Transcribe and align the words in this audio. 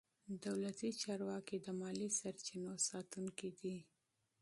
دولتي 0.45 0.89
چارواکي 1.01 1.57
د 1.61 1.67
مالي 1.81 2.09
سرچینو 2.19 2.73
ساتونکي 2.89 3.49
دي. 3.59 3.77